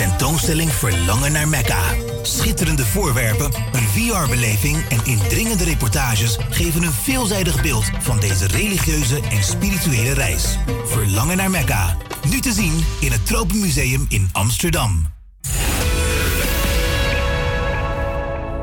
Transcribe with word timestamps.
tentoonstelling 0.00 0.72
Verlangen 0.72 1.32
naar 1.32 1.48
Mekka. 1.48 1.94
Schitterende 2.22 2.86
voorwerpen, 2.86 3.52
een 3.72 3.88
VR-beleving 3.88 4.88
en 4.88 5.04
indringende 5.04 5.64
reportages 5.64 6.38
geven 6.50 6.82
een 6.82 6.92
veelzijdig 6.92 7.62
beeld 7.62 7.84
van 7.98 8.20
deze 8.20 8.46
religieuze 8.46 9.20
en 9.30 9.42
spirituele 9.42 10.12
reis. 10.12 10.58
Verlangen 10.84 11.36
naar 11.36 11.50
Mekka. 11.50 11.96
Nu 12.28 12.40
te 12.40 12.52
zien 12.52 12.84
in 13.00 13.12
het 13.12 13.26
Tropenmuseum 13.26 14.06
in 14.08 14.28
Amsterdam. 14.32 15.06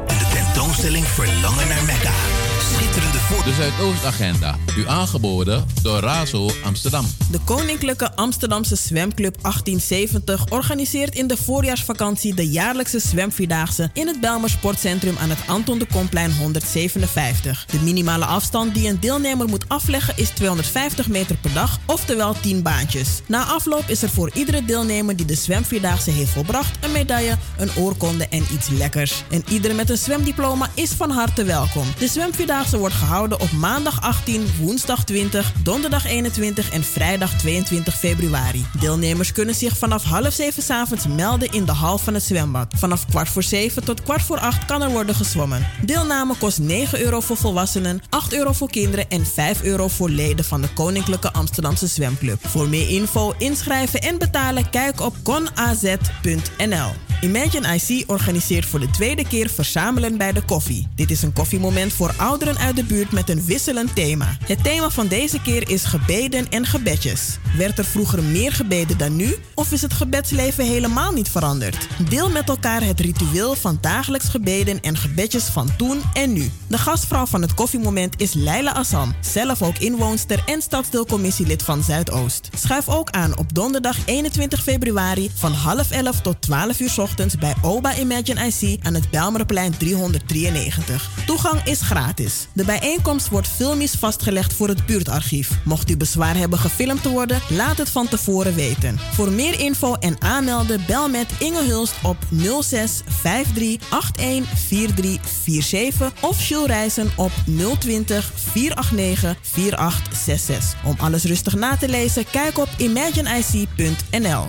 De 0.08 0.28
tentoonstelling 0.34 1.06
Verlangen 1.06 1.68
naar 1.68 1.84
Mekka 1.86 2.37
schitterende 2.78 3.18
voor... 3.18 3.44
De 3.44 3.54
Zuidoostagenda. 3.54 4.58
U 4.78 4.88
aangeboden 4.88 5.66
door 5.82 6.00
Razo 6.00 6.50
Amsterdam. 6.64 7.06
De 7.32 7.40
Koninklijke 7.46 8.16
Amsterdamse 8.16 8.76
Zwemclub 8.76 9.42
1870 9.42 10.46
organiseert 10.50 11.16
in 11.16 11.28
de 11.28 11.38
voorjaarsvakantie 11.38 12.36
de 12.36 12.50
jaarlijkse 12.50 13.00
zwemvierdaagse 13.00 13.90
in 13.94 14.08
het 14.08 14.20
Belmer 14.20 14.50
Sportcentrum 14.50 15.18
aan 15.18 15.30
het 15.30 15.40
Anton 15.48 15.80
de 15.80 15.88
Komplein 15.92 16.38
157. 16.38 17.66
De 17.66 17.80
minimale 17.80 18.26
afstand 18.26 18.74
die 18.74 18.90
een 18.90 19.00
deelnemer 19.00 19.48
moet 19.48 19.70
afleggen 19.70 20.14
is 20.18 20.30
250 20.30 21.08
meter 21.08 21.36
per 21.38 21.54
dag, 21.54 21.80
oftewel 21.86 22.36
10 22.42 22.62
baantjes. 22.62 23.22
Na 23.26 23.44
afloop 23.44 23.84
is 23.88 24.02
er 24.02 24.10
voor 24.10 24.32
iedere 24.34 24.66
deelnemer 24.66 25.16
die 25.16 25.26
de 25.26 25.36
zwemvierdaagse 25.36 26.12
heeft 26.12 26.32
volbracht 26.32 26.86
een 26.86 26.92
medaille, 26.92 27.38
een 27.58 27.72
oorkonde 27.76 28.28
en 28.28 28.46
iets 28.54 28.68
lekkers. 28.70 29.24
En 29.30 29.44
iedereen 29.50 29.76
met 29.76 29.90
een 29.90 29.98
zwemdiploma 29.98 30.70
is 30.74 30.92
van 30.92 31.10
harte 31.10 31.44
welkom. 31.44 31.86
De 32.00 32.08
zwemvierdaagse 32.08 32.67
wordt 32.76 32.96
gehouden 32.96 33.40
op 33.40 33.52
maandag 33.52 34.02
18, 34.02 34.48
woensdag 34.60 35.04
20, 35.04 35.52
donderdag 35.64 36.06
21 36.06 36.72
en 36.72 36.84
vrijdag 36.84 37.34
22 37.38 37.96
februari. 37.96 38.66
Deelnemers 38.80 39.32
kunnen 39.32 39.56
zich 39.56 39.78
vanaf 39.78 40.04
half 40.04 40.34
zeven 40.34 40.64
s 40.64 40.70
avonds 40.70 41.08
melden 41.08 41.52
in 41.52 41.66
de 41.66 41.72
hal 41.72 41.98
van 41.98 42.14
het 42.14 42.24
zwembad. 42.24 42.74
Vanaf 42.78 43.06
kwart 43.06 43.30
voor 43.30 43.44
zeven 43.44 43.84
tot 43.84 44.04
kwart 44.04 44.22
voor 44.22 44.40
acht 44.40 44.66
kan 44.66 44.82
er 44.82 44.90
worden 44.90 45.16
gezwommen. 45.16 45.68
Deelname 45.86 46.36
kost 46.36 46.60
9 46.60 47.02
euro 47.02 47.20
voor 47.20 47.38
volwassenen, 47.38 48.02
8 48.10 48.34
euro 48.34 48.52
voor 48.52 48.70
kinderen 48.70 49.10
en 49.10 49.26
5 49.26 49.62
euro 49.62 49.88
voor 49.88 50.10
leden 50.10 50.46
van 50.46 50.62
de 50.62 50.70
Koninklijke 50.74 51.34
Amsterdamse 51.34 51.88
Zwemclub. 51.88 52.48
Voor 52.48 52.70
meer 52.70 52.90
info, 52.90 53.34
inschrijven 53.38 54.02
en 54.02 54.18
betalen 54.18 54.70
kijk 54.70 55.02
op 55.02 55.16
conaz.nl. 55.24 56.92
Imagine 57.22 57.76
IC 57.76 58.10
organiseert 58.10 58.66
voor 58.66 58.80
de 58.80 58.90
tweede 58.90 59.28
keer 59.28 59.50
Verzamelen 59.50 60.18
bij 60.18 60.32
de 60.32 60.42
Koffie. 60.42 60.88
Dit 60.96 61.12
is 61.12 61.22
een 61.22 61.34
koffiemoment 61.34 61.94
voor 61.94 62.14
ouderen 62.18 62.57
uit 62.58 62.76
de 62.76 62.84
buurt 62.84 63.12
met 63.12 63.30
een 63.30 63.46
wisselend 63.46 63.96
thema. 63.96 64.38
Het 64.46 64.64
thema 64.64 64.90
van 64.90 65.08
deze 65.08 65.42
keer 65.42 65.70
is 65.70 65.84
gebeden 65.84 66.50
en 66.50 66.66
gebedjes. 66.66 67.38
Werd 67.58 67.78
er 67.78 67.86
vroeger 67.86 68.24
meer 68.24 68.52
gebeden 68.52 68.98
dan 68.98 69.16
nu? 69.16 69.36
Of 69.54 69.72
is 69.72 69.82
het 69.82 69.94
gebedsleven 69.94 70.66
helemaal 70.66 71.12
niet 71.12 71.30
veranderd? 71.30 71.88
Deel 72.10 72.30
met 72.30 72.50
elkaar 72.50 72.84
het 72.84 73.00
ritueel 73.00 73.56
van 73.56 73.78
dagelijks 73.82 74.30
gebeden 74.30 74.82
en 74.82 74.98
gebedjes 74.98 75.44
van 75.44 75.76
toen 75.78 76.02
en 76.14 76.34
nu. 76.34 76.52
De 76.68 76.78
gastvrouw 76.78 77.26
van 77.26 77.42
het 77.42 77.54
koffiemoment 77.54 78.22
is 78.22 78.34
Leila 78.34 78.72
Assam, 78.72 79.16
zelf 79.22 79.62
ook 79.62 79.78
inwoonster 79.78 80.44
en 80.46 80.62
stadsdeelcommissielid 80.62 81.64
van 81.64 81.84
Zuidoost. 81.84 82.50
Schuif 82.56 82.90
ook 82.90 83.10
aan 83.10 83.38
op 83.38 83.54
donderdag 83.54 83.98
21 84.06 84.64
februari 84.64 85.32
van 85.36 85.52
half 85.52 85.92
11 85.92 86.22
tot 86.22 86.42
12 86.42 86.80
uur 86.80 86.96
ochtends 86.98 87.36
bij 87.36 87.56
Oba 87.62 87.96
Imagine 87.96 88.46
IC 88.46 88.80
aan 88.86 88.94
het 88.94 89.10
Belmerplein 89.10 89.78
393. 89.78 91.10
Toegang 91.26 91.64
is 91.64 91.82
gratis. 91.82 92.47
De 92.54 92.64
bijeenkomst 92.64 93.30
wordt 93.30 93.48
filmisch 93.48 93.96
vastgelegd 93.96 94.54
voor 94.54 94.68
het 94.68 94.86
buurtarchief. 94.86 95.52
Mocht 95.64 95.90
u 95.90 95.98
bezwaar 95.98 96.36
hebben 96.36 96.60
gefilmd 96.60 97.02
te 97.04 97.10
worden, 97.10 97.42
laat 97.50 97.78
het 97.78 97.90
van 97.90 98.08
tevoren 98.08 98.56
weten. 98.56 99.00
Voor 99.14 99.32
meer 99.32 99.60
info 99.60 99.94
en 99.94 100.22
aanmelden 100.22 100.84
bel 100.88 101.10
met 101.10 101.28
Inge 101.40 101.64
Hulst 101.64 101.96
op 102.04 102.18
06 102.62 103.02
53 103.22 104.12
81 104.16 104.60
4347 104.68 106.12
of 106.22 106.48
Jules 106.48 106.68
Reizen 106.68 107.10
op 107.16 107.32
020 107.80 108.32
489 108.36 109.38
4866. 109.42 110.76
Om 110.86 110.96
alles 111.00 111.24
rustig 111.24 111.56
na 111.56 111.78
te 111.78 111.90
lezen, 111.90 112.26
kijk 112.32 112.58
op 112.58 112.70
imagineic.nl. 112.78 114.46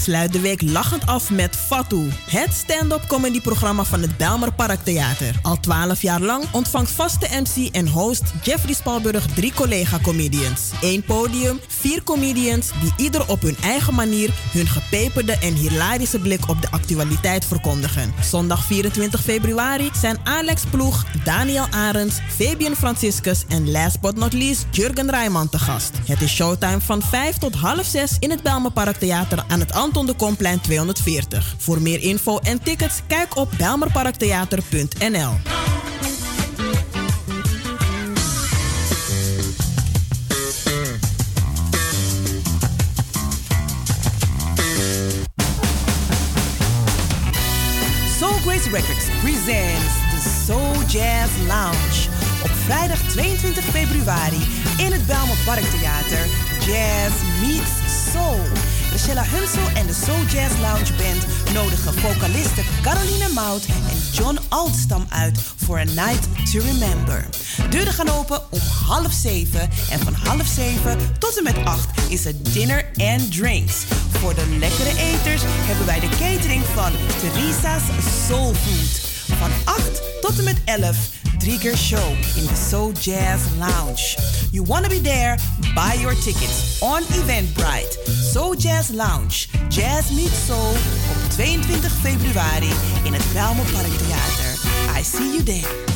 Sluit 0.00 0.32
de 0.32 0.40
week 0.40 0.62
lachend 0.62 1.06
af 1.06 1.30
met 1.30 1.56
Fatou, 1.56 2.08
het 2.26 2.52
stand-up 2.52 3.04
comedyprogramma 3.06 3.84
van 3.84 4.00
het 4.00 4.16
Belmer 4.16 4.52
Parktheater. 4.52 5.34
Al 5.42 5.60
12 5.60 6.02
jaar 6.02 6.20
lang 6.20 6.44
ontvangt 6.52 6.90
vaste 6.90 7.28
MC 7.30 7.74
en 7.74 7.88
host 7.88 8.22
Jeffrey 8.42 8.74
Spalburg 8.74 9.26
drie 9.26 9.52
collega-comedians. 9.52 10.70
Eén 10.80 11.02
podium, 11.02 11.60
vier 11.68 12.02
comedians 12.02 12.70
die 12.80 12.92
ieder 12.96 13.28
op 13.28 13.42
hun 13.42 13.56
eigen 13.62 13.94
manier 13.94 14.30
hun 14.52 14.66
gepeperde 14.66 15.38
en 15.38 15.54
hilarische 15.54 16.18
blik 16.18 16.48
op 16.48 16.62
de 16.62 16.70
actualiteit 16.70 17.44
verkondigen. 17.44 18.14
Zondag 18.22 18.64
24 18.64 19.22
februari 19.22 19.90
zijn 20.00 20.18
Alex 20.24 20.62
Ploeg, 20.70 21.04
Daniel 21.24 21.66
Arends, 21.70 22.18
Fabian 22.28 22.76
Franciscus 22.76 23.44
en 23.48 23.70
last 23.70 24.00
but 24.00 24.16
not 24.16 24.32
least 24.32 24.66
Jurgen 24.70 25.10
Rijman 25.10 25.48
te 25.48 25.58
gast. 25.58 25.92
Het 26.04 26.20
is 26.20 26.34
showtime 26.34 26.80
van 26.80 27.02
5 27.02 27.36
tot 27.36 27.54
half 27.54 27.84
6 27.86 28.16
in 28.18 28.30
het 28.30 28.42
Belmer 28.42 28.72
Parktheater 28.72 29.44
aan 29.48 29.60
het 29.60 29.72
Anton 29.90 30.06
de 30.06 30.14
Komplein 30.14 30.60
240. 30.60 31.54
Voor 31.58 31.82
meer 31.82 32.00
info 32.00 32.38
en 32.38 32.62
tickets 32.62 33.00
kijk 33.06 33.36
op 33.36 33.50
belmerparktheater.nl. 33.56 35.32
Soul 48.18 48.32
Grace 48.32 48.70
Records 48.70 49.06
presents 49.22 49.94
the 50.10 50.30
Soul 50.46 50.74
Jazz 50.86 51.32
Lounge. 51.46 52.08
Op 52.42 52.50
vrijdag 52.64 52.98
22 52.98 53.64
februari 53.64 54.40
in 54.78 54.92
het 54.92 55.06
Belmer 55.06 55.36
Parktheater 55.44 56.26
Jazz 56.66 57.14
Meets 57.40 58.10
Soul. 58.12 58.69
Michelle 58.92 59.24
Hunsel 59.24 59.68
en 59.74 59.86
de 59.86 59.92
Soul 59.92 60.24
Jazz 60.24 60.54
Lounge 60.60 60.92
Band 60.96 61.54
nodigen 61.54 61.94
vocalisten 61.94 62.64
Caroline 62.82 63.28
Mout 63.28 63.64
en 63.66 63.98
John 64.12 64.38
Altstam 64.48 65.06
uit 65.08 65.38
voor 65.56 65.78
a 65.78 65.84
night 65.84 66.52
to 66.52 66.58
remember. 66.58 67.26
Deuren 67.70 67.92
gaan 67.92 68.08
open 68.08 68.42
om 68.50 68.60
half 68.86 69.12
zeven 69.12 69.70
en 69.90 69.98
van 69.98 70.14
half 70.14 70.46
zeven 70.46 70.98
tot 71.18 71.36
en 71.36 71.42
met 71.42 71.64
acht 71.64 72.10
is 72.10 72.24
het 72.24 72.52
dinner 72.52 72.90
and 72.96 73.32
drinks. 73.32 73.74
Voor 74.10 74.34
de 74.34 74.56
lekkere 74.58 74.98
eters 74.98 75.42
hebben 75.44 75.86
wij 75.86 76.00
de 76.00 76.08
catering 76.08 76.62
van 76.74 76.92
Theresa's 77.20 77.82
Soul 78.26 78.54
Food. 78.54 79.08
Van 79.38 79.50
8 79.64 80.02
tot 80.20 80.38
en 80.38 80.44
met 80.44 80.60
11 80.64 80.96
Drieger 81.40 81.74
Show 81.74 82.08
in 82.38 82.46
the 82.46 82.54
Soul 82.54 82.92
Jazz 82.92 83.56
Lounge. 83.56 84.16
You 84.52 84.62
wanna 84.62 84.90
be 84.90 84.98
there? 84.98 85.38
Buy 85.74 85.94
your 85.94 86.14
tickets 86.14 86.82
on 86.82 87.02
Eventbrite. 87.04 87.92
Soul 88.06 88.54
Jazz 88.54 88.90
Lounge. 88.90 89.48
Jazz 89.70 90.10
Meets 90.10 90.46
Soul 90.46 90.74
op 91.10 91.30
22 91.30 91.92
februari 91.92 92.70
in 93.04 93.12
het 93.12 93.24
Belmer 93.32 93.64
Parktheater. 93.72 94.52
I 94.98 95.02
see 95.02 95.32
you 95.32 95.42
there. 95.42 95.89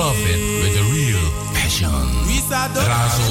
Love 0.00 0.16
it 0.32 0.40
with 0.62 0.74
a 0.80 0.86
real 0.96 1.26
passion. 1.52 1.92
Razo 2.88 3.29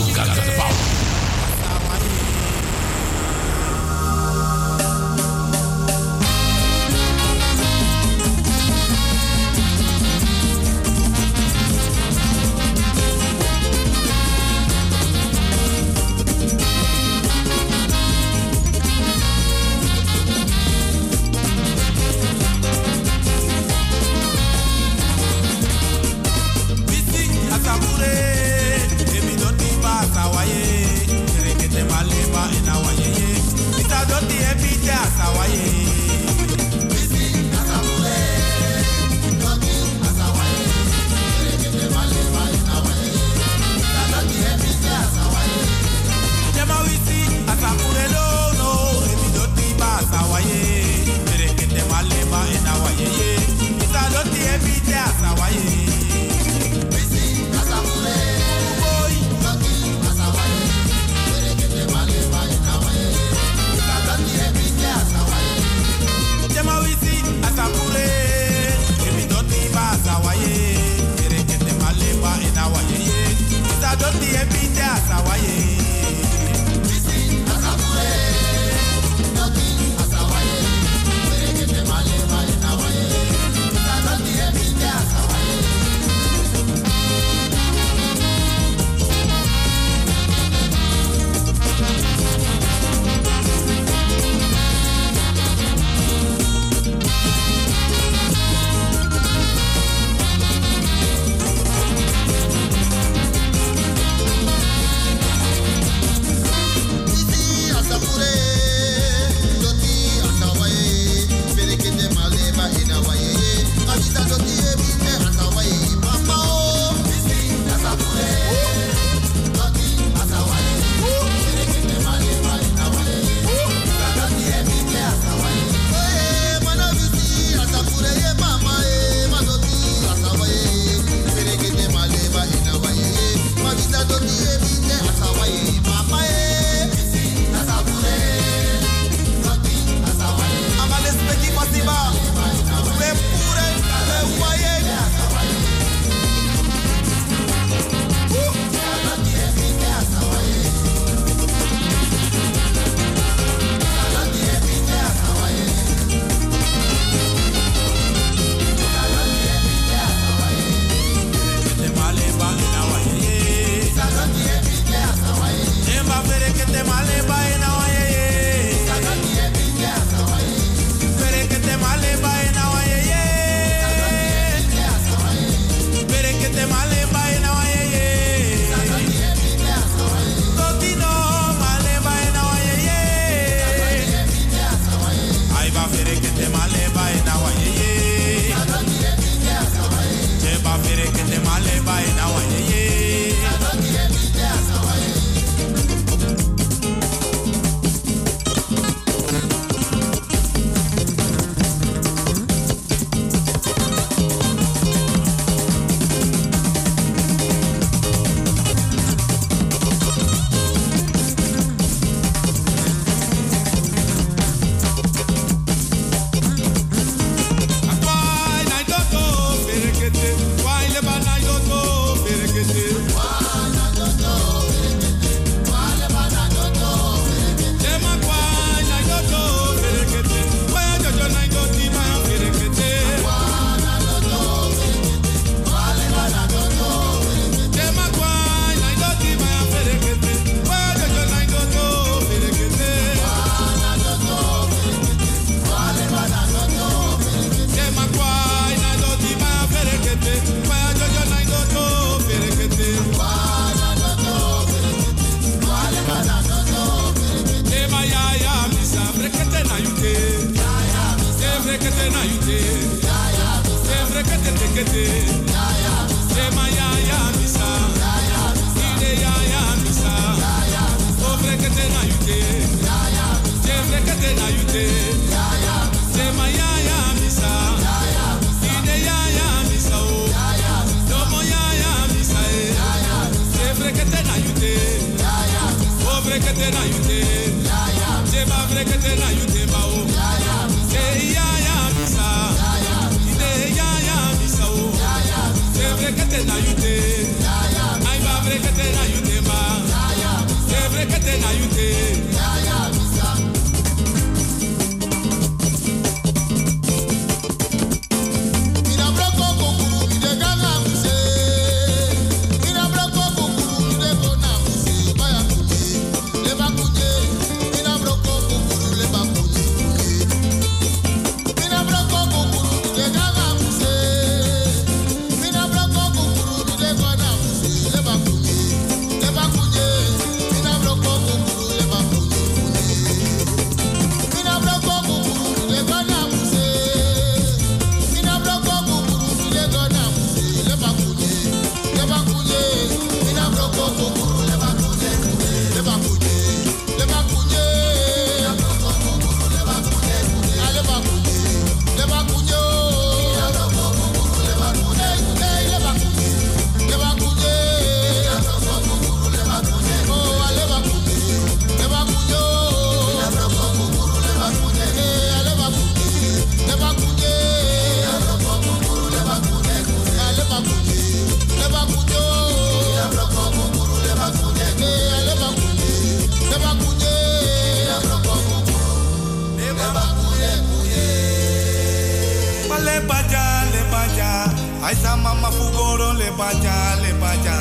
Aisa 384.83 385.15
mama 385.17 385.51
fugoro 385.51 386.13
le 386.13 386.31
baja 386.37 386.95
le 387.01 387.13
baja. 387.21 387.55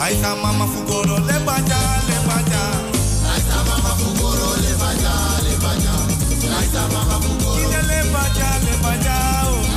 Ay 0.00 0.14
mama 0.42 0.66
fugoro 0.66 1.18
le 1.28 1.38
baja 1.46 1.78
le 2.08 2.16
baja. 2.26 2.62
Ay 3.32 3.42
mama 3.68 3.92
fugoro 4.00 4.48
le 4.64 4.72
baja 4.80 5.14
le 5.44 5.54
baja. 5.62 5.94
Ay 6.58 6.68
mama 6.92 7.16
fugoro. 7.24 7.56
Dile 7.56 7.82
le 7.88 7.98
baja 8.12 8.48
le 8.64 8.74
baja. 8.82 9.16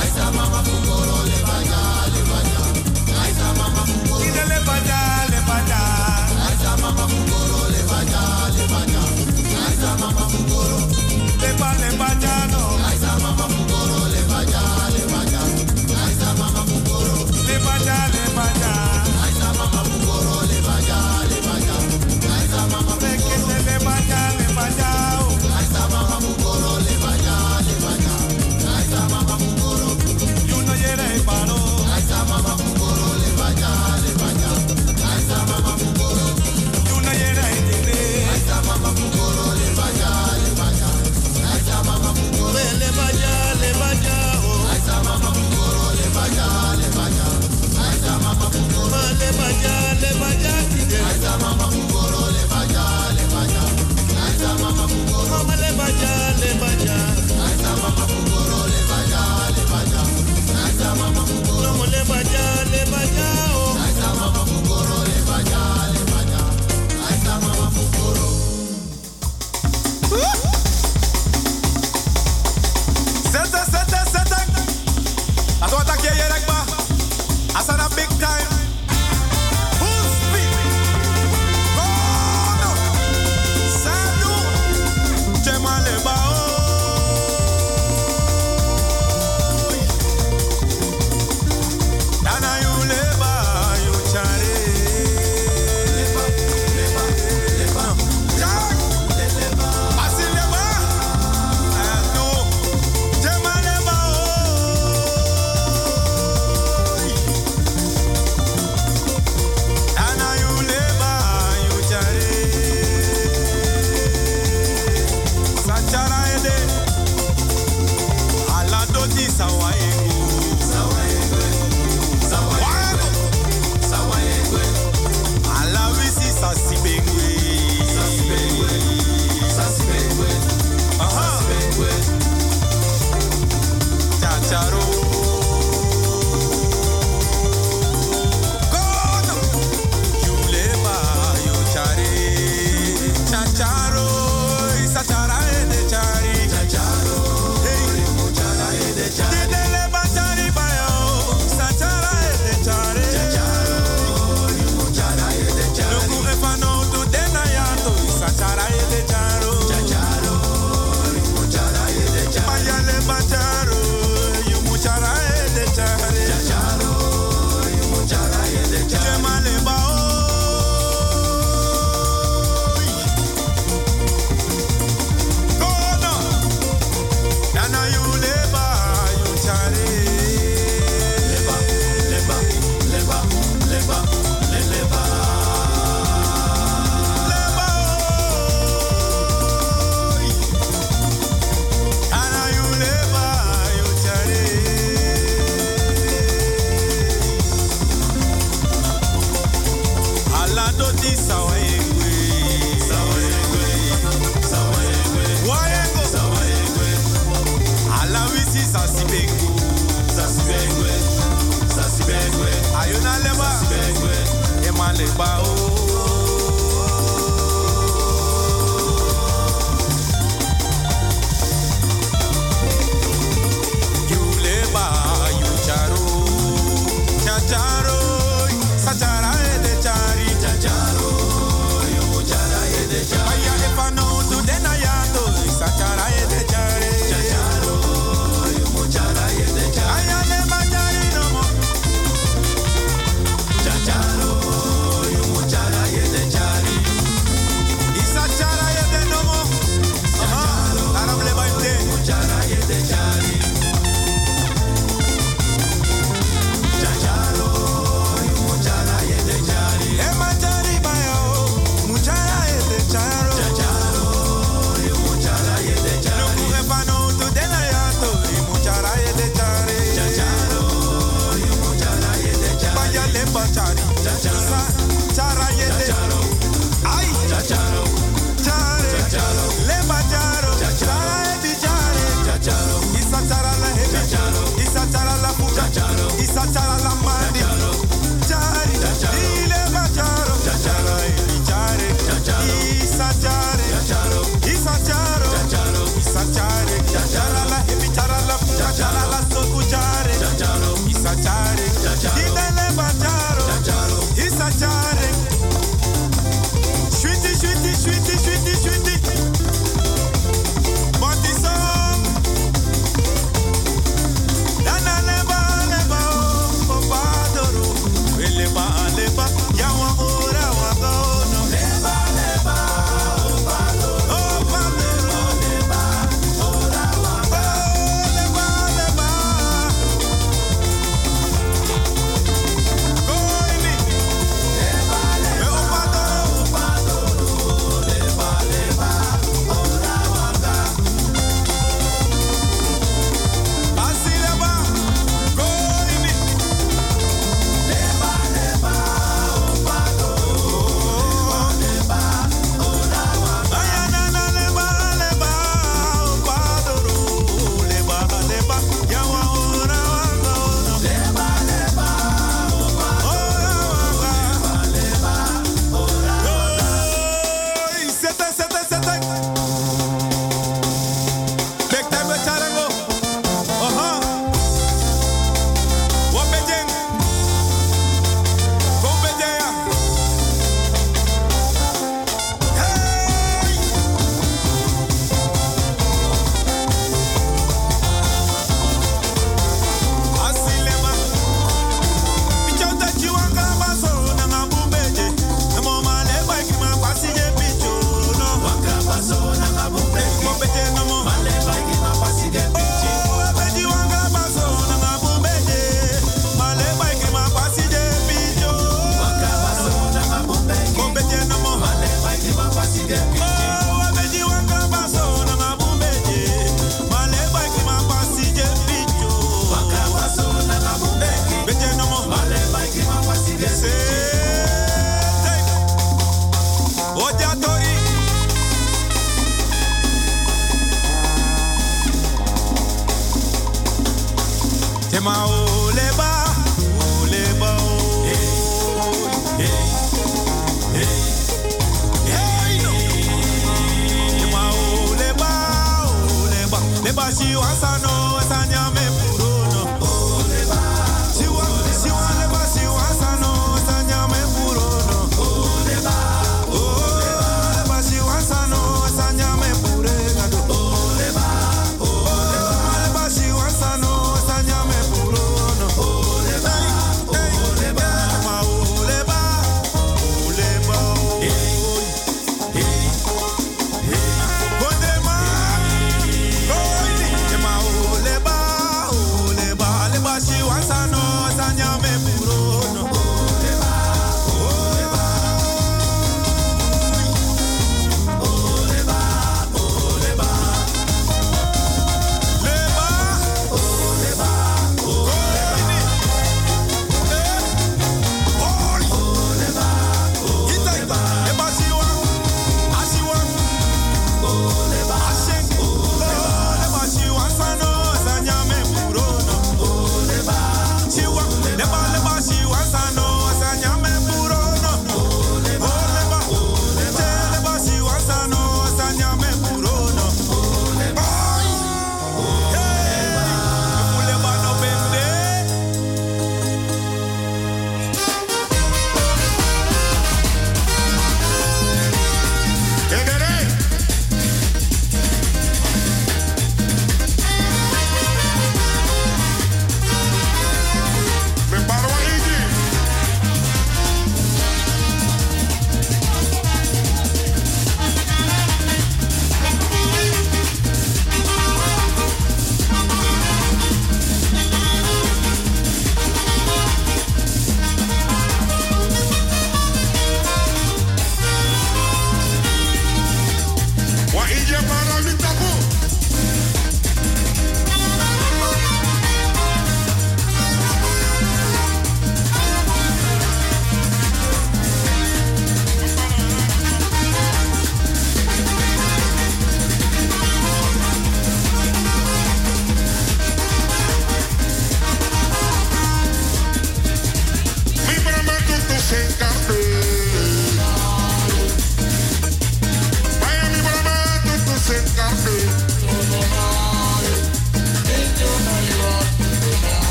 Ay 0.00 0.10
mama 0.36 0.60
fugoro 0.68 1.16
le 1.30 1.38
baja 1.48 1.80
le 2.14 2.20
baja. 2.30 2.62
Ay 3.22 3.32
mama 3.58 3.82
fugoro. 3.88 4.22
Dile 4.22 4.44
le 4.50 4.58
baja 4.68 5.00
le 5.32 5.40
baja. 5.48 5.80
Ay 6.46 6.56
mama 6.82 7.04
fugoro 7.12 7.60
le 7.74 7.82
baja 7.90 8.22
le 8.56 8.64
baja. 8.72 9.02
Ay 9.66 9.76
mama 10.00 10.24
fugoro. 10.32 10.78
Le 11.42 11.50
ba 11.58 11.70
le 11.80 11.96
baja. 11.96 12.51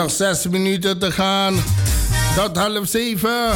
Nog 0.00 0.10
zes 0.10 0.46
minuten 0.48 0.98
te 0.98 1.12
gaan. 1.12 1.54
Tot 2.34 2.56
half 2.56 2.88
zeven. 2.88 3.50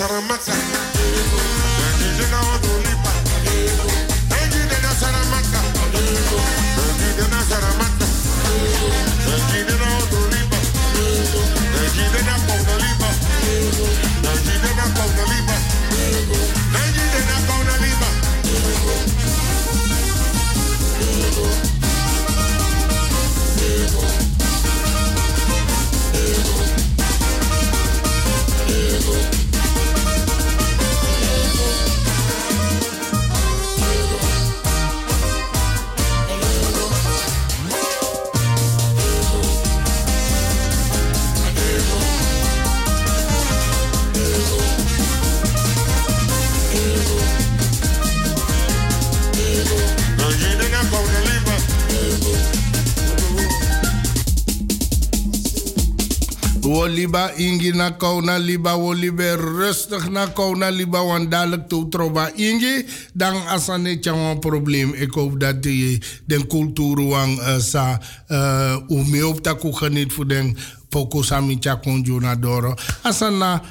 I'm 0.00 0.26
Max 0.26 0.51
liba 56.80 57.32
ingi 57.36 57.72
na 57.72 57.90
kauna 57.90 58.38
liba 58.38 58.72
wo 58.76 58.92
libe 58.94 59.36
rustig 59.36 60.08
na 60.10 60.26
kauna 60.26 60.70
liba 60.70 61.02
want 61.04 61.30
dadelijk 61.30 61.68
toe 61.68 61.88
troba 61.88 62.30
ingi 62.34 62.86
dan 63.12 63.36
asane 63.46 63.98
een 64.02 64.38
probleem 64.38 64.94
ik 64.94 65.12
hoop 65.12 65.40
dat 65.40 65.62
die 65.62 66.02
den 66.26 66.46
cultuur 66.46 67.08
wang 67.08 67.38
uh, 67.38 67.58
sa 67.58 68.00
uh, 68.28 68.76
umi 68.88 69.22
op 69.22 69.42
taku 69.42 69.72
geniet 69.72 70.12
voor 70.12 70.28
den 70.28 70.56
poko 70.88 71.22
sami 71.22 71.56
chakonjo 71.60 72.20
na 72.20 72.34
doro 72.36 72.74
asana 73.02 73.62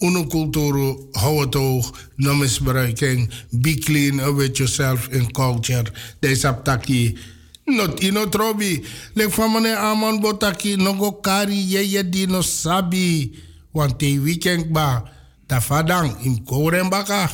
Uno 0.00 0.24
cultuur, 0.26 0.96
hou 1.12 1.40
het 1.40 1.56
oog, 1.56 1.90
no 2.16 2.34
misbruiking, 2.34 3.26
be 3.50 3.74
clean 3.74 4.34
with 4.34 4.56
yourself 4.56 5.08
in 5.12 5.30
culture. 5.32 5.92
Deze 6.20 6.48
aptaki 6.48 7.18
not 7.76 8.02
ino 8.02 8.26
trobi 8.26 8.82
lek 9.14 9.30
famane 9.30 9.74
aman 9.74 10.20
botaki 10.20 10.76
nogo 10.76 11.20
kari 11.22 11.56
yeye 11.74 12.02
di 12.02 12.26
no 12.26 12.42
sabi. 12.42 13.32
Want 13.72 14.02
weekend 14.02 14.72
ba 14.74 15.04
ta 15.46 15.60
fadang 15.60 16.10
im 16.26 16.42
koren 16.44 16.90
baka 16.90 17.30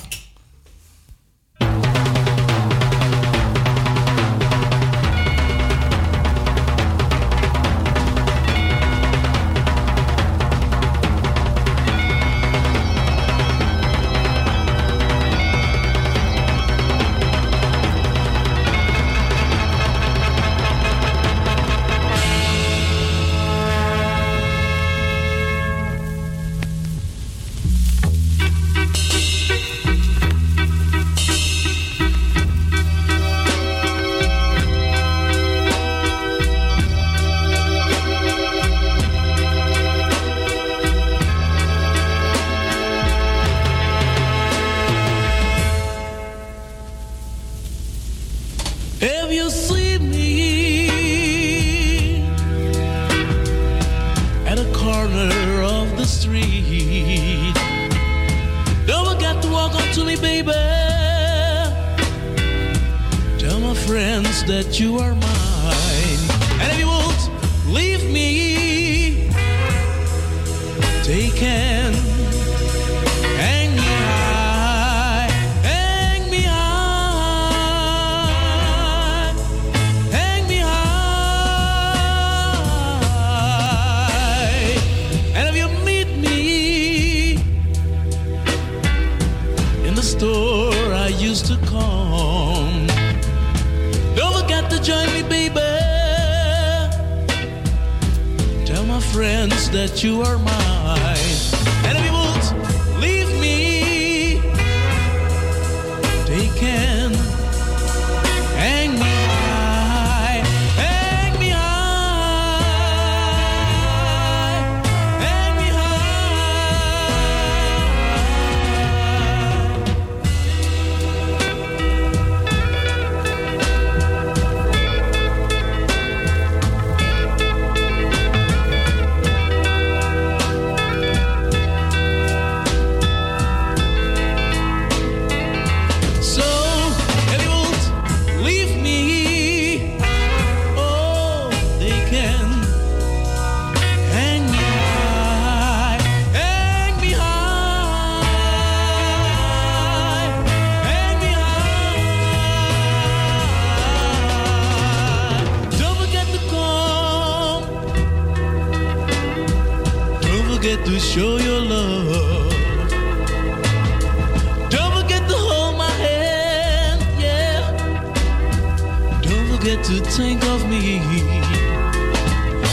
forget 169.66 169.84
to 169.84 170.00
think 170.12 170.44
of 170.44 170.68
me. 170.70 171.00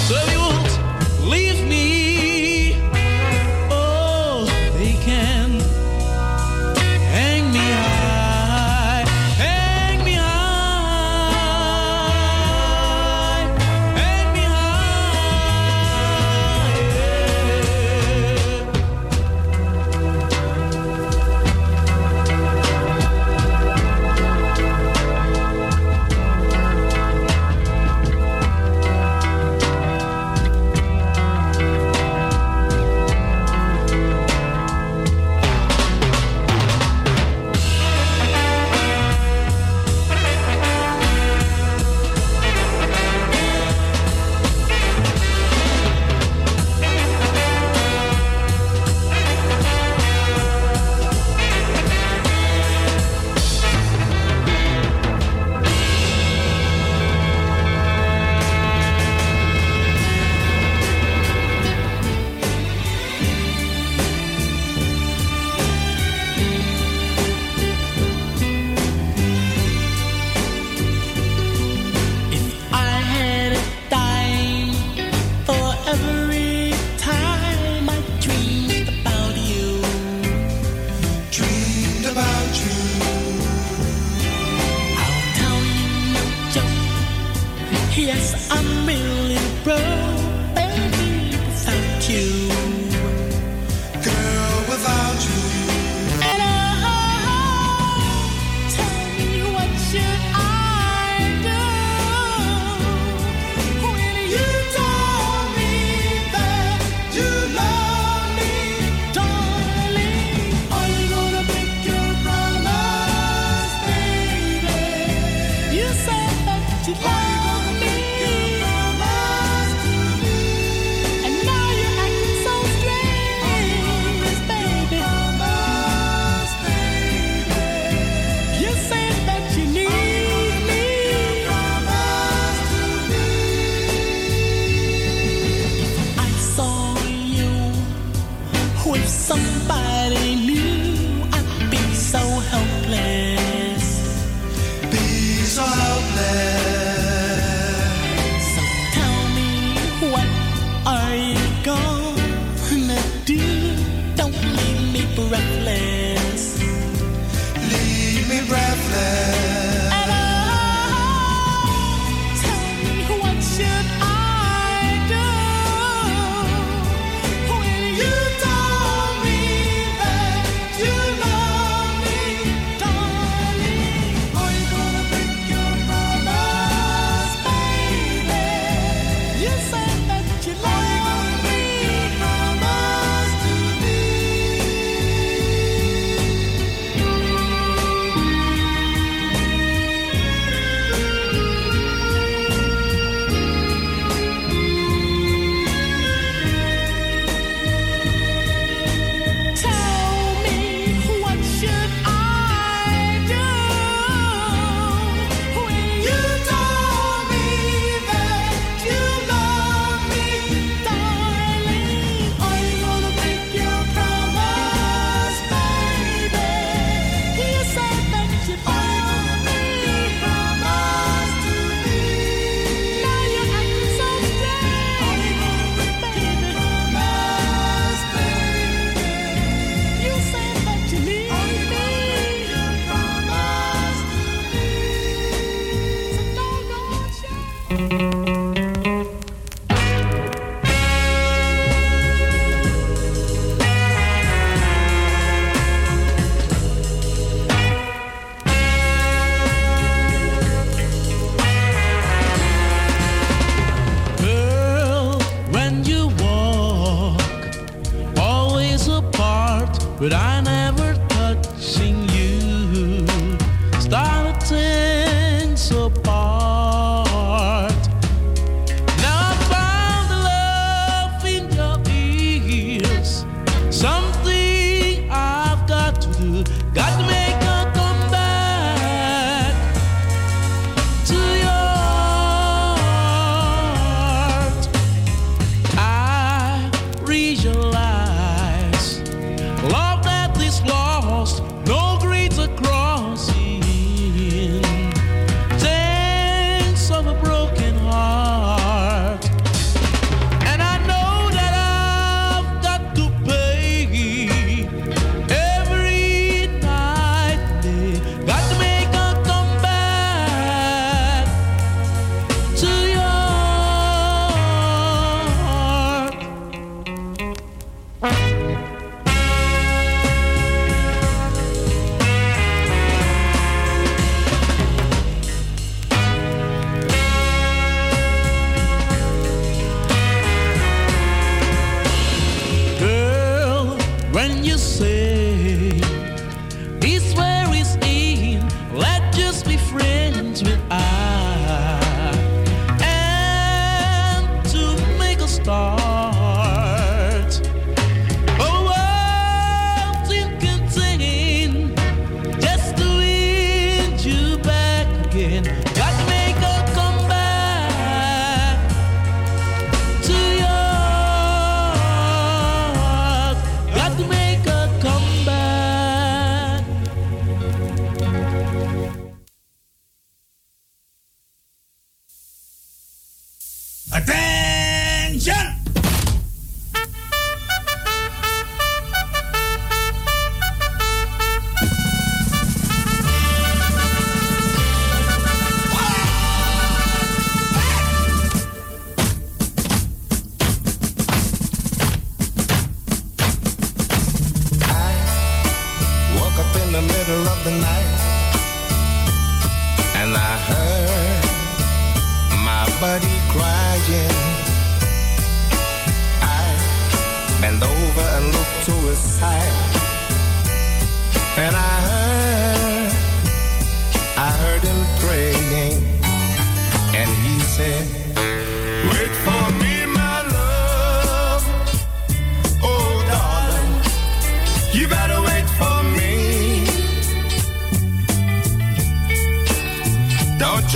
So 0.07 0.42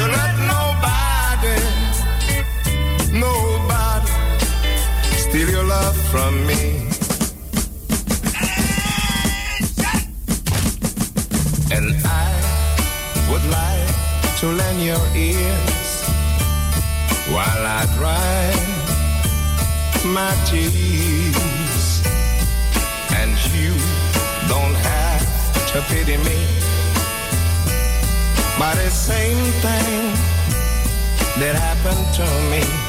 let 0.05 0.37
nobody, 0.53 1.57
nobody 3.17 4.11
steal 5.17 5.49
your 5.49 5.63
love 5.63 5.97
from 6.11 6.45
me. 6.45 6.85
And 11.75 11.95
I 12.05 12.29
would 13.31 13.45
like 13.49 14.37
to 14.41 14.47
lend 14.59 14.83
your 14.83 15.01
ears 15.15 15.89
while 17.33 17.63
I 17.65 17.85
dry 17.97 18.53
my 20.13 20.31
tears. 20.45 22.03
And 23.19 23.33
you 23.55 23.73
don't 24.47 24.75
have 24.75 25.73
to 25.73 25.81
pity 25.89 26.17
me 26.17 26.56
by 28.59 28.73
the 28.73 28.89
same 28.89 29.37
thing 29.61 30.13
that 31.39 31.55
happened 31.55 32.13
to 32.15 32.25
me. 32.49 32.86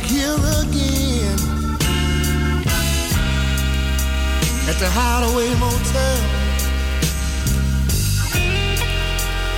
Back 0.00 0.08
here 0.08 0.34
again 0.34 1.38
at 4.68 4.76
the 4.78 4.88
Hideaway 4.88 5.54
Motel. 5.58 6.18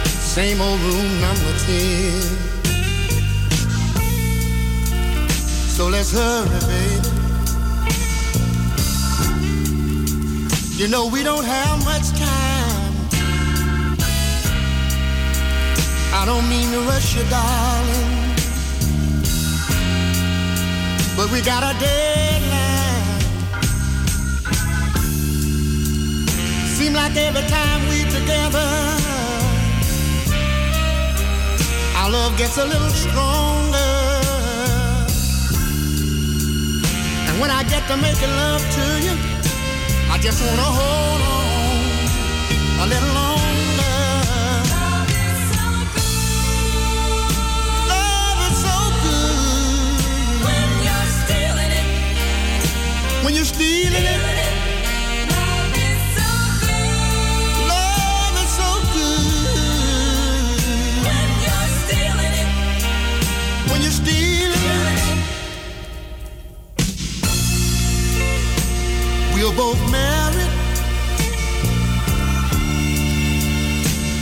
Same 0.07 0.61
old 0.61 0.81
room 0.81 1.21
number 1.21 1.53
10. 1.59 2.21
So 5.69 5.89
let's 5.89 6.13
hurry, 6.13 6.49
baby. 6.67 7.09
You 10.77 10.89
know 10.89 11.07
we 11.07 11.23
don't 11.23 11.45
have 11.45 11.85
much 11.85 12.11
time. 12.19 12.93
I 16.15 16.25
don't 16.27 16.49
mean 16.49 16.71
to 16.73 16.81
rush 16.81 17.17
you, 17.17 17.25
darling. 17.31 18.32
But 21.15 21.31
we 21.31 21.43
got 21.43 21.63
a 21.63 21.79
deadline. 21.79 23.21
Seem 26.77 26.95
like 26.95 27.15
every 27.17 27.47
time 27.49 27.81
we 27.91 28.05
together, 28.05 28.69
our 31.99 32.11
love 32.11 32.37
gets 32.39 32.57
a 32.57 32.65
little 32.65 32.89
stronger. 32.89 33.93
And 37.29 37.41
when 37.41 37.51
I 37.51 37.63
get 37.65 37.87
to 37.89 37.97
making 37.99 38.35
love 38.43 38.63
to 38.77 38.85
you, 39.05 39.15
I 40.11 40.19
just 40.19 40.41
wanna 40.43 40.71
hold 40.81 41.21
on 41.21 42.85
a 42.85 42.87
little 42.87 43.15
longer. 43.15 43.42
When 53.33 53.39
you're 53.39 53.47
stealing 53.47 54.05
it. 54.15 54.21
Love 55.33 55.75
is 55.89 56.01
so 56.17 56.29
good. 56.61 57.65
Love 57.73 58.37
is 58.45 58.51
so 58.61 58.71
good. 58.93 60.61
When 61.07 61.29
you're 61.45 61.71
stealing 61.81 62.35
it. 62.43 62.49
When 63.71 63.81
you're 63.81 63.99
stealing 64.03 64.67
it. 64.85 65.21
We 69.35 69.41
are 69.49 69.57
both 69.57 69.81
married. 69.91 70.53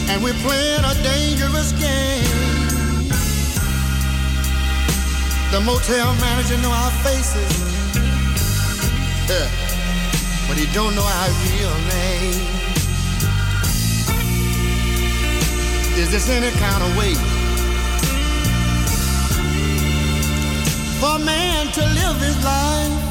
And 0.08 0.22
we're 0.22 0.40
playing 0.46 0.84
a 0.84 0.94
dangerous 1.02 1.72
game. 1.72 3.08
The 5.50 5.60
motel 5.60 6.14
manager 6.14 6.58
know 6.58 6.70
our 6.70 6.92
faces 7.02 7.69
but 10.48 10.56
he 10.56 10.66
don't 10.74 10.94
know 10.96 11.04
our 11.04 11.30
real 11.46 11.74
name. 11.88 12.50
Is 15.96 16.10
this 16.10 16.28
any 16.28 16.50
kind 16.58 16.82
of 16.82 16.96
way 16.96 17.14
for 20.98 21.16
a 21.16 21.24
man 21.24 21.66
to 21.72 21.80
live 21.80 22.20
his 22.20 22.44
life? 22.44 23.09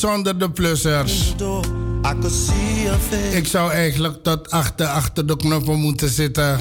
Bijzonder 0.00 0.38
de 0.38 0.50
plussers. 0.50 1.34
Ik 3.32 3.46
zou 3.46 3.72
eigenlijk 3.72 4.22
tot 4.22 4.50
achter, 4.50 4.86
achter 4.86 5.26
de 5.26 5.36
knoppen 5.36 5.78
moeten 5.80 6.08
zitten. 6.08 6.60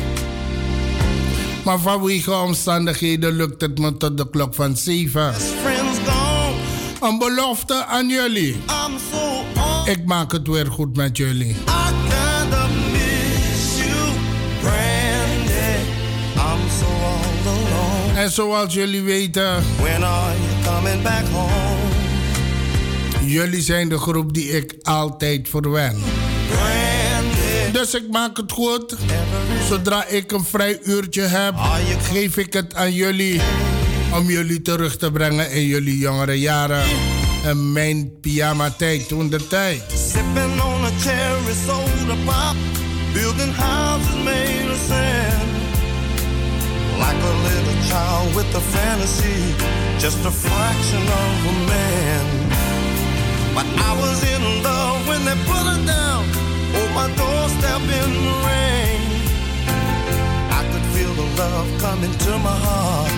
Maar 1.63 1.79
vanwege 1.79 2.33
omstandigheden 2.33 3.36
lukt 3.36 3.61
het 3.61 3.79
me 3.79 3.97
tot 3.97 4.17
de 4.17 4.29
klok 4.29 4.53
van 4.53 4.77
7. 4.77 5.33
Friends 5.33 5.99
gone. 6.05 7.11
Een 7.11 7.17
belofte 7.17 7.86
aan 7.86 8.07
jullie. 8.07 8.57
Ik 9.86 10.05
maak 10.05 10.31
het 10.31 10.47
weer 10.47 10.65
goed 10.65 10.95
met 10.95 11.17
jullie. 11.17 11.55
En 18.15 18.31
zoals 18.31 18.73
jullie 18.73 19.01
weten, 19.01 19.63
When 19.81 20.03
are 20.03 20.33
you 20.33 20.75
coming 20.75 21.01
back 21.01 21.23
home? 21.31 21.64
Jullie 23.36 23.61
zijn 23.61 23.89
de 23.89 23.97
groep 23.97 24.33
die 24.33 24.49
ik 24.49 24.75
altijd 24.83 25.49
verwen. 25.49 25.95
Dus 27.71 27.93
ik 27.93 28.03
maak 28.11 28.38
het 28.38 28.51
goed. 28.51 28.95
Zodra 29.67 30.05
ik 30.05 30.31
een 30.31 30.43
vrij 30.43 30.79
uurtje 30.83 31.21
heb, 31.21 31.55
geef 32.11 32.38
ik 32.38 32.53
het 32.53 32.75
aan 32.75 32.91
jullie. 32.91 33.41
Om 34.13 34.29
jullie 34.29 34.61
terug 34.61 34.97
te 34.97 35.11
brengen 35.11 35.51
in 35.51 35.65
jullie 35.65 35.97
jongere 35.97 36.39
jaren. 36.39 36.83
En 37.43 37.71
mijn 37.71 38.11
pyjama 38.21 38.71
tijd 38.77 39.07
toen 39.07 39.29
de 39.29 39.47
tijd. 39.47 39.81
Sipping 40.11 40.61
on 40.61 40.83
a 40.83 40.91
cherry 40.99 41.53
soda 41.65 42.15
pop, 42.25 42.55
building 43.13 43.53
houses 43.55 44.15
made 44.23 44.71
of 44.71 44.79
sand. 44.88 45.51
Like 46.97 47.21
a 47.23 47.33
little 47.43 47.81
child 47.89 48.36
with 48.36 48.55
a 48.55 48.61
fantasy, 48.61 49.53
just 49.99 50.25
a 50.25 50.31
fraction 50.31 51.01
of 51.01 51.47
a 51.47 51.65
man. 51.67 52.44
But 53.56 53.68
I 53.89 53.91
was 54.01 54.20
in 54.36 54.64
love 54.64 55.08
when 55.08 55.24
they 55.24 55.38
put 55.47 55.66
it 55.76 55.82
down 55.88 56.24
on 56.76 56.89
my 56.93 57.08
doorstep 57.16 57.82
in 58.01 58.10
the 58.28 58.36
rain. 58.49 58.99
I 60.60 60.62
could 60.72 60.86
feel 60.93 61.14
the 61.14 61.28
love 61.41 61.68
coming 61.80 62.12
to 62.26 62.32
my 62.39 62.58
heart 62.68 63.14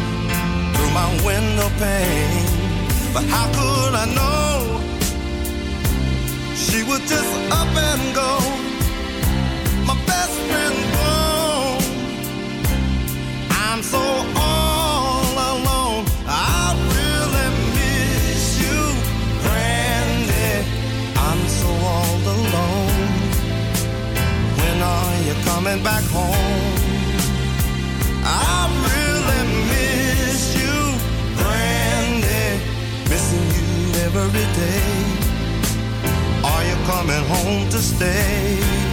through 0.76 0.92
my 1.02 1.10
window 1.26 1.70
pane. 1.82 2.46
But 3.16 3.26
how 3.34 3.48
could 3.58 3.94
I 4.04 4.06
know? 4.20 4.80
She 6.56 6.84
would 6.84 7.02
just 7.08 7.34
up 7.52 7.76
and 7.76 8.16
go. 8.16 8.67
Coming 25.68 25.84
back 25.84 26.04
home? 26.04 26.78
I 28.24 28.70
really 28.88 29.44
miss 29.68 30.56
you, 30.56 30.78
Brandy. 31.36 32.64
Missing 33.10 33.48
you 33.58 34.00
every 34.06 34.48
day. 34.56 34.88
Are 36.46 36.64
you 36.64 36.76
coming 36.86 37.24
home 37.26 37.70
to 37.70 37.80
stay? 37.80 38.87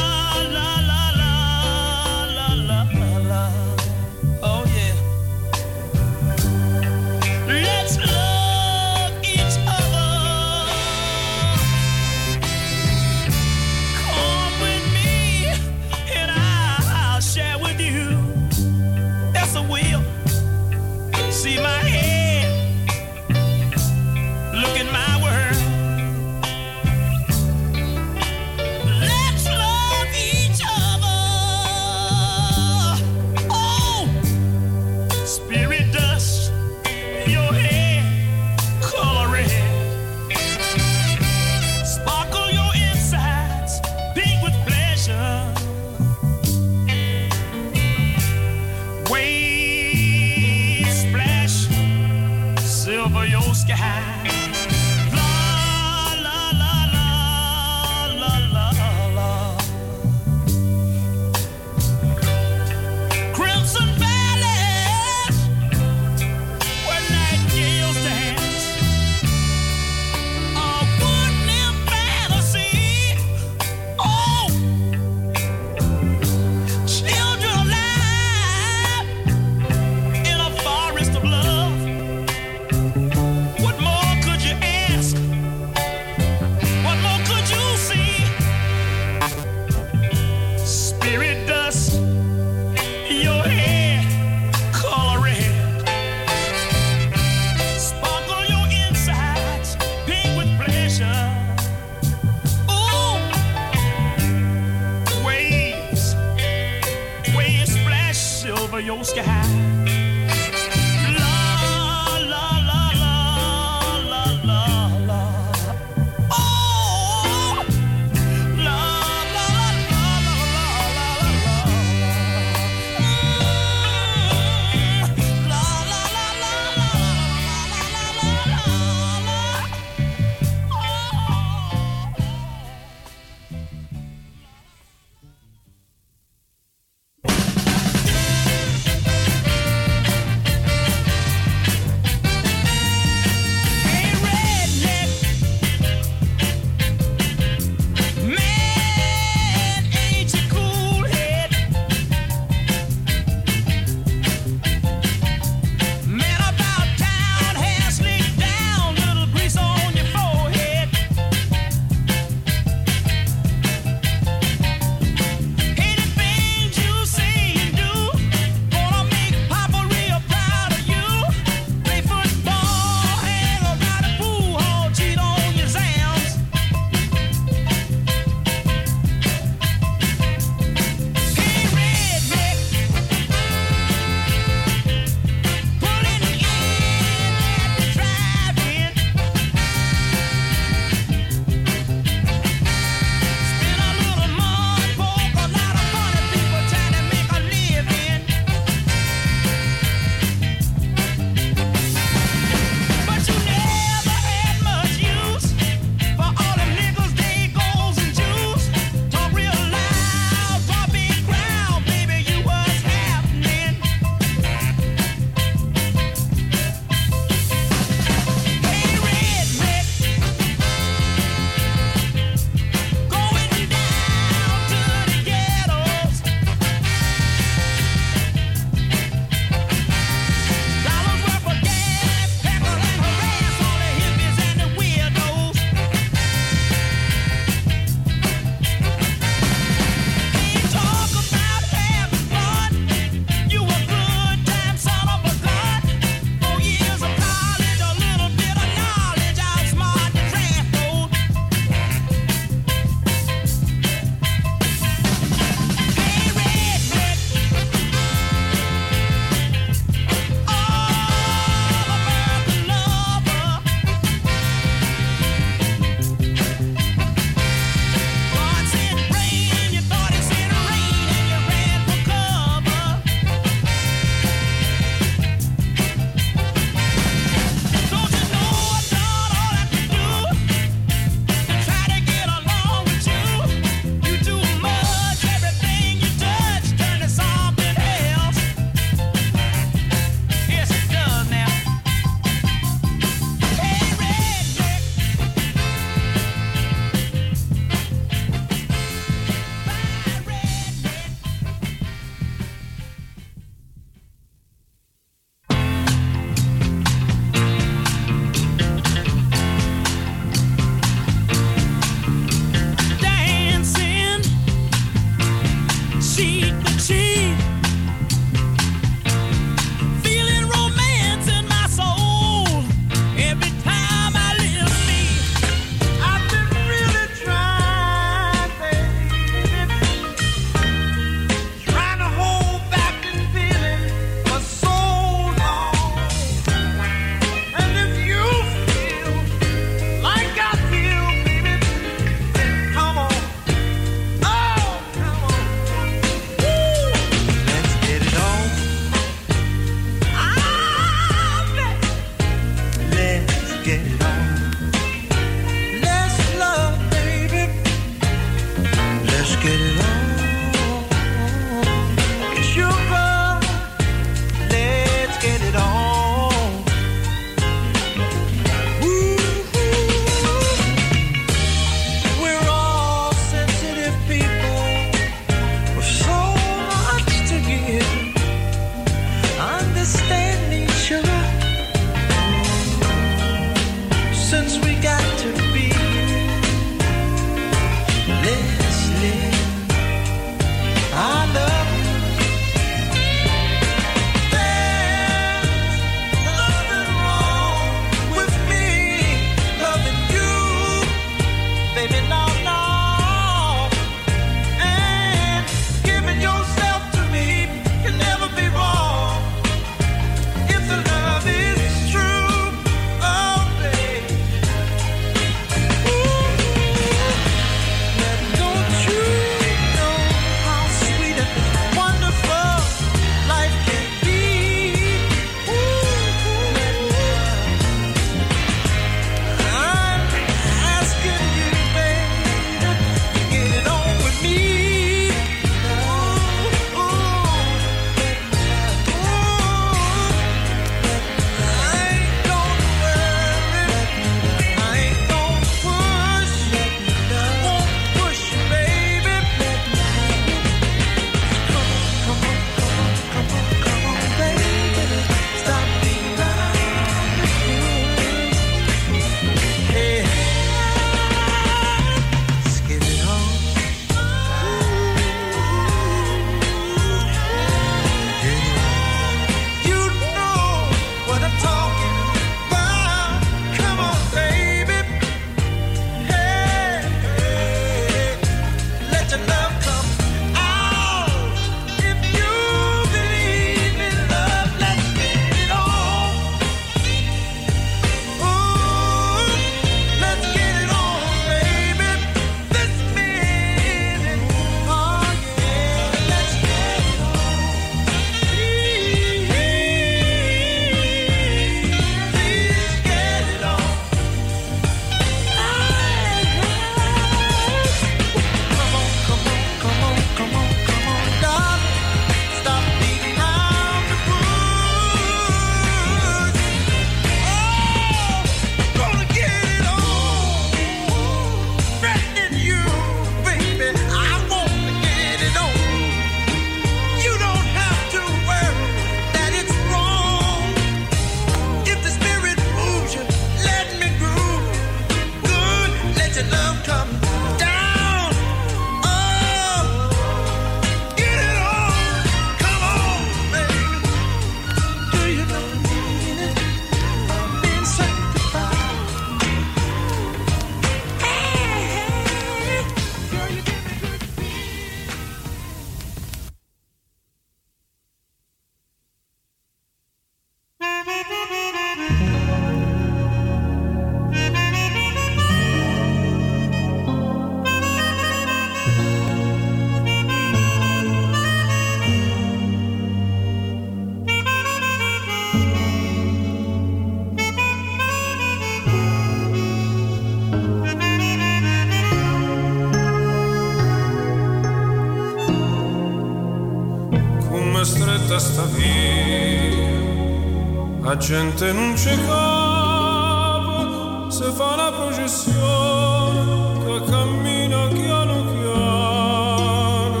La 590.96 591.02
gente 591.02 591.52
non 591.52 591.74
c'è 591.74 591.94
capo 592.06 594.08
se 594.08 594.32
fa 594.32 594.56
la 594.56 594.72
processione 594.72 596.64
che 596.64 596.84
cammina 596.90 597.66
piano 597.66 598.24
piano. 598.32 600.00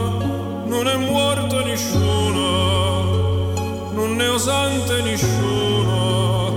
Non 0.64 0.88
è 0.88 0.96
morta 0.96 1.62
nessuno, 1.64 3.52
non 3.92 4.16
ne 4.16 4.28
osante 4.28 5.02
nessuno, 5.02 6.48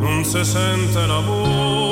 non 0.00 0.24
si 0.24 0.42
sente 0.42 1.04
l'amore. 1.04 1.83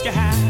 ask 0.00 0.06
you 0.06 0.12
how. 0.12 0.49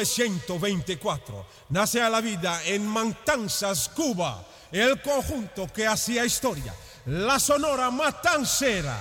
1924 0.00 1.46
nace 1.70 2.00
a 2.00 2.08
la 2.08 2.20
vida 2.20 2.62
en 2.64 2.86
Matanzas, 2.86 3.90
Cuba, 3.90 4.42
el 4.72 5.00
conjunto 5.02 5.70
que 5.72 5.86
hacía 5.86 6.24
historia, 6.24 6.74
la 7.06 7.38
Sonora 7.38 7.90
Matancera. 7.90 8.98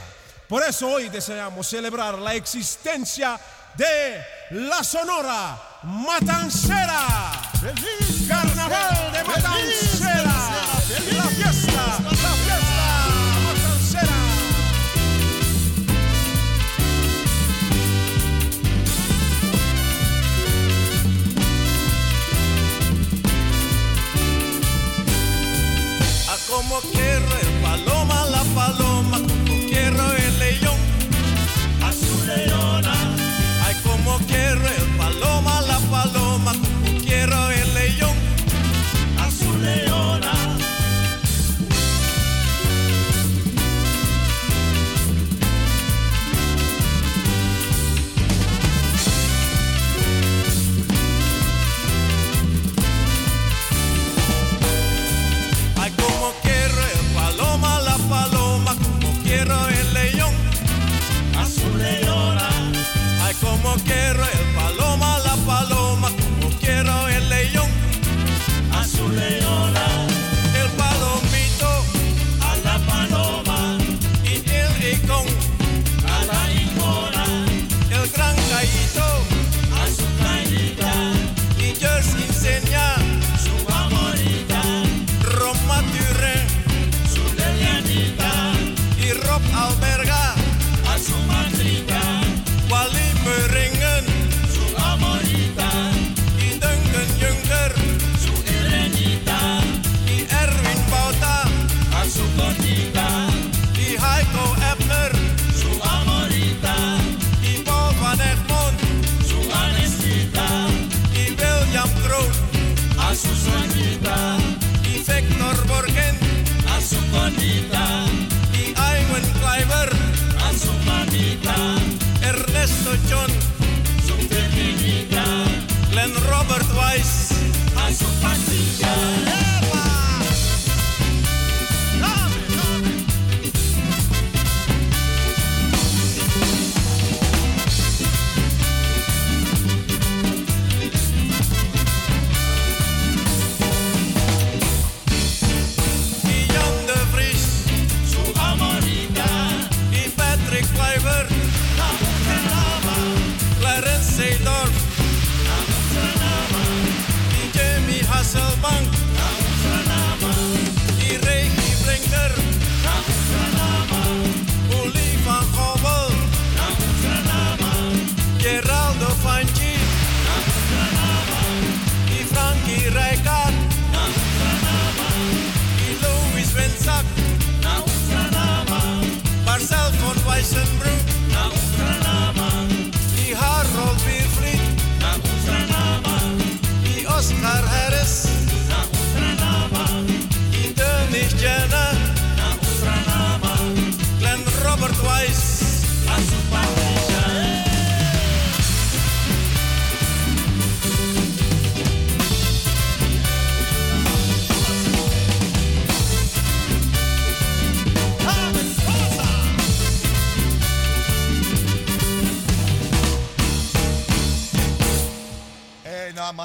Por 0.48 0.64
eso 0.64 0.90
hoy 0.90 1.10
deseamos 1.10 1.68
celebrar 1.68 2.18
la 2.20 2.34
existencia 2.34 3.40
de 3.76 4.22
la 4.52 4.84
Sonora 4.84 5.80
Matancera. 5.84 7.32
Carnaval 8.28 9.12
de 9.14 9.24
Matanzas. 9.24 9.89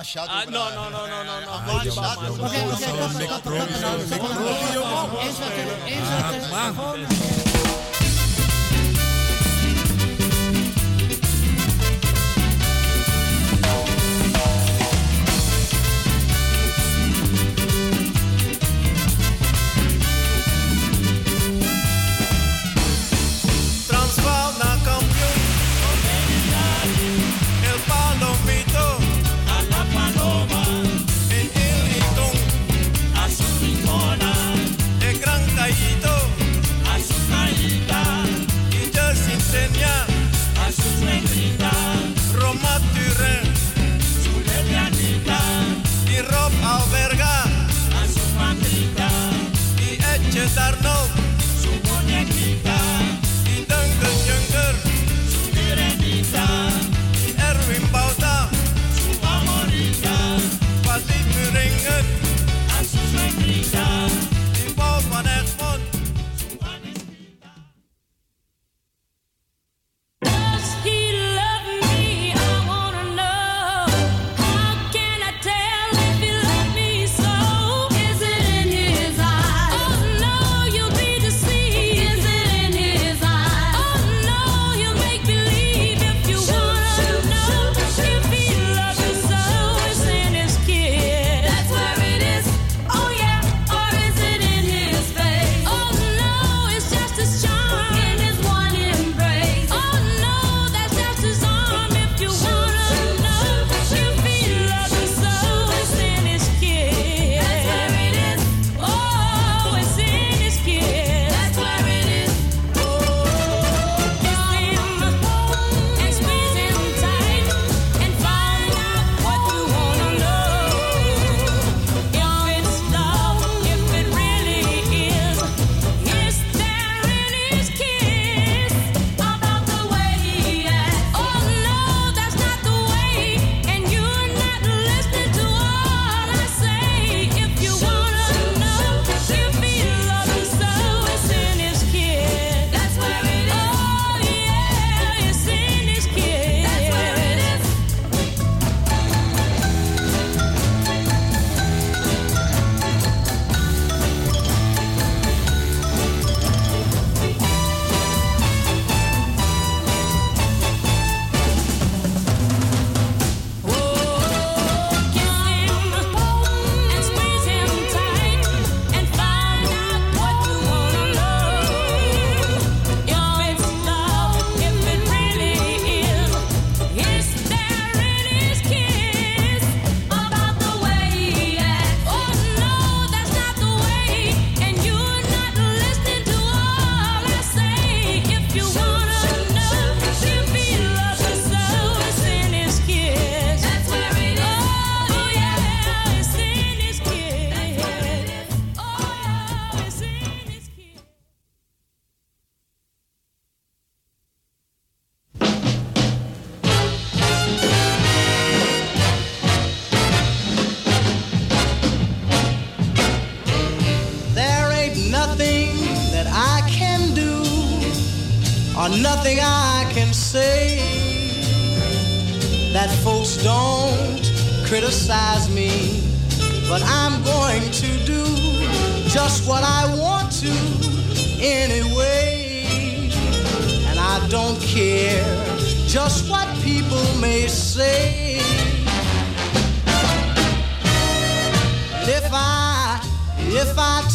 shadow. 0.05 0.31
Ah, 0.31 0.44
no, 0.44 0.70
no, 0.74 0.90
no, 0.90 1.06
no, 1.06 1.24
no, 1.24 1.40
no. 1.40 1.52
I'm 1.52 1.66
not 1.66 1.86
shadow. 1.86 2.32
Okay, 2.44 2.62
okay, 2.68 2.93
come 2.93 3.01
on, 3.01 3.16
come 3.16 3.55
on, 3.85 4.09
come 4.09 4.93
on. 4.93 5.26
Eso 5.26 5.44
es, 5.44 5.56
eso 5.89 6.14
es. 6.32 6.94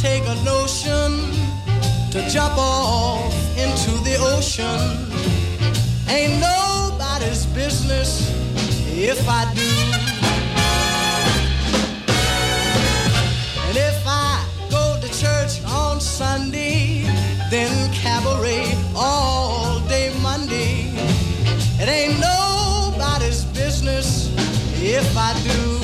take 0.02 0.24
a 0.28 0.36
notion 0.46 1.12
to 2.10 2.26
jump 2.30 2.58
off 2.58 3.34
into 3.58 3.92
the 4.06 4.16
ocean. 4.18 4.80
Ain't 6.08 6.40
nobody's 6.40 7.46
business 7.48 8.32
if 8.96 9.28
I 9.28 9.44
do. 9.54 9.72
And 13.68 13.76
if 13.76 14.02
I 14.08 14.46
go 14.70 14.98
to 15.02 15.08
church 15.20 15.62
on 15.66 16.00
Sunday, 16.00 17.04
then 17.52 17.94
cabaret 17.94 18.74
all 18.96 19.82
day 19.82 20.14
Monday, 20.22 20.94
it 21.82 21.90
ain't 21.90 22.18
nobody's 22.22 23.44
business 23.44 24.32
if 24.82 25.18
I 25.18 25.34
do. 25.44 25.79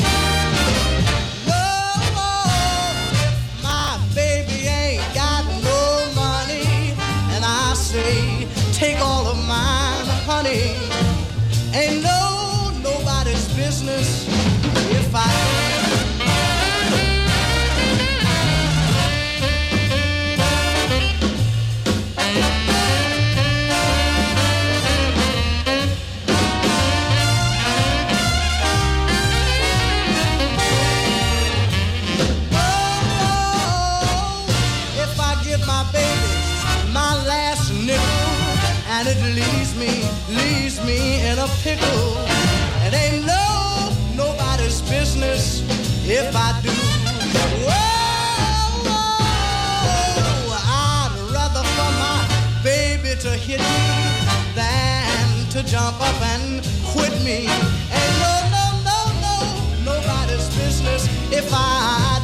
jump 55.76 56.00
up 56.00 56.22
and 56.22 56.64
quit 56.86 57.12
me. 57.26 57.50
Ain't 57.92 58.16
no, 58.24 58.34
no, 58.56 58.66
no, 58.88 59.00
no, 59.26 59.36
nobody's 59.84 60.48
business 60.56 61.04
if 61.34 61.50
I 61.52 62.15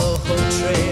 Navajo 0.00 0.34
Trail. 0.48 0.89